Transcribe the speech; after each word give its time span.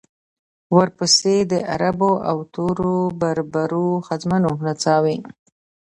ورپسې 0.77 1.35
د 1.51 1.53
عربو 1.71 2.11
او 2.29 2.37
تورو 2.53 2.95
بربرو 3.21 3.87
ښځمنو 4.07 4.51
نڅاوې. 4.65 5.17